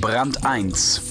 [0.00, 1.02] Brand 1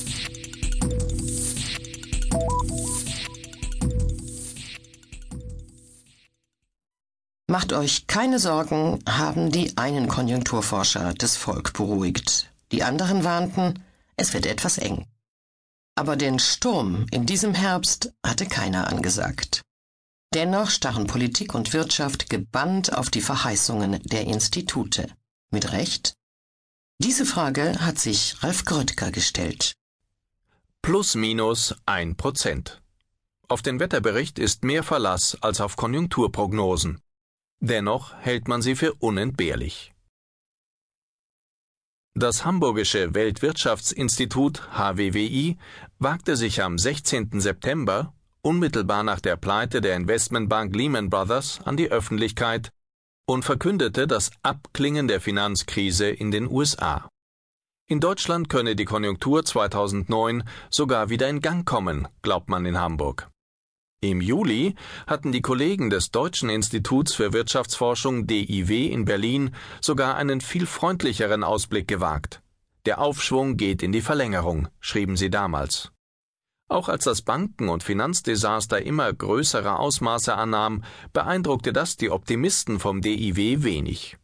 [7.45, 12.51] Macht euch keine Sorgen, haben die einen Konjunkturforscher das Volk beruhigt.
[12.71, 13.83] Die anderen warnten,
[14.15, 15.05] es wird etwas eng.
[15.95, 19.61] Aber den Sturm in diesem Herbst hatte keiner angesagt.
[20.33, 25.07] Dennoch starren Politik und Wirtschaft gebannt auf die Verheißungen der Institute.
[25.51, 26.18] Mit Recht?
[27.01, 29.71] Diese Frage hat sich Ralf Gröttger gestellt.
[30.81, 32.81] Plus minus ein Prozent.
[33.47, 36.99] Auf den Wetterbericht ist mehr Verlass als auf Konjunkturprognosen.
[37.61, 39.93] Dennoch hält man sie für unentbehrlich.
[42.15, 45.57] Das Hamburgische Weltwirtschaftsinstitut HWWI
[45.99, 47.39] wagte sich am 16.
[47.39, 52.73] September, unmittelbar nach der Pleite der Investmentbank Lehman Brothers, an die Öffentlichkeit
[53.29, 57.07] und verkündete das Abklingen der Finanzkrise in den USA.
[57.87, 63.29] In Deutschland könne die Konjunktur 2009 sogar wieder in Gang kommen, glaubt man in Hamburg.
[64.01, 70.41] Im Juli hatten die Kollegen des Deutschen Instituts für Wirtschaftsforschung DIW in Berlin sogar einen
[70.41, 72.41] viel freundlicheren Ausblick gewagt.
[72.85, 75.91] Der Aufschwung geht in die Verlängerung, schrieben sie damals.
[76.69, 83.01] Auch als das Banken- und Finanzdesaster immer größere Ausmaße annahm, beeindruckte das die Optimisten vom
[83.01, 84.17] DIW wenig.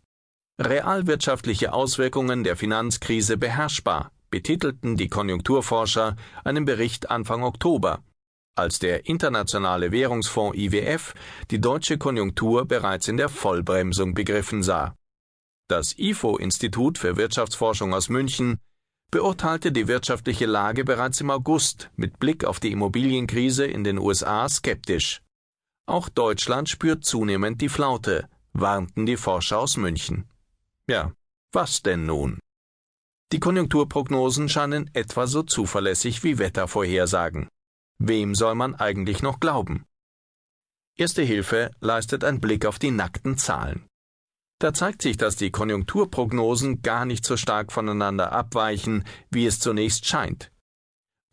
[0.61, 8.03] Realwirtschaftliche Auswirkungen der Finanzkrise beherrschbar, betitelten die Konjunkturforscher einen Bericht Anfang Oktober,
[8.55, 11.13] als der Internationale Währungsfonds IWF
[11.51, 14.95] die deutsche Konjunktur bereits in der Vollbremsung begriffen sah.
[15.67, 18.59] Das IFO-Institut für Wirtschaftsforschung aus München
[19.15, 24.49] beurteilte die wirtschaftliche Lage bereits im August mit Blick auf die Immobilienkrise in den USA
[24.49, 25.21] skeptisch.
[25.85, 30.29] Auch Deutschland spürt zunehmend die Flaute, warnten die Forscher aus München.
[30.89, 31.13] Ja,
[31.53, 32.39] was denn nun?
[33.31, 37.47] Die Konjunkturprognosen scheinen etwa so zuverlässig wie Wettervorhersagen.
[37.97, 39.85] Wem soll man eigentlich noch glauben?
[40.97, 43.87] Erste Hilfe leistet ein Blick auf die nackten Zahlen.
[44.65, 50.07] Da zeigt sich, dass die Konjunkturprognosen gar nicht so stark voneinander abweichen, wie es zunächst
[50.07, 50.51] scheint.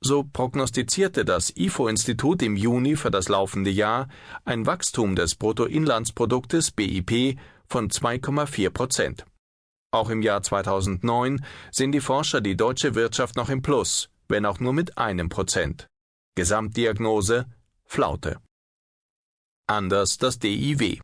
[0.05, 4.09] So prognostizierte das IFO-Institut im Juni für das laufende Jahr
[4.45, 9.25] ein Wachstum des Bruttoinlandsproduktes BIP von 2,4 Prozent.
[9.93, 14.61] Auch im Jahr 2009 sehen die Forscher die deutsche Wirtschaft noch im Plus, wenn auch
[14.61, 15.87] nur mit einem Prozent.
[16.35, 17.47] Gesamtdiagnose
[17.87, 18.43] Flaute.
[19.67, 21.01] Anders das DIW.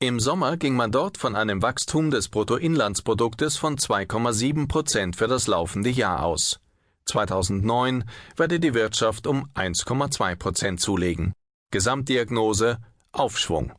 [0.00, 5.46] Im Sommer ging man dort von einem Wachstum des Bruttoinlandsproduktes von 2,7 Prozent für das
[5.46, 6.60] laufende Jahr aus.
[7.06, 8.04] 2009
[8.36, 11.32] werde die Wirtschaft um 1,2 Prozent zulegen.
[11.70, 12.78] Gesamtdiagnose
[13.12, 13.72] Aufschwung.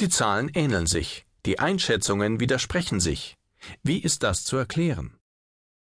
[0.00, 3.36] Die Zahlen ähneln sich, die Einschätzungen widersprechen sich.
[3.82, 5.18] Wie ist das zu erklären?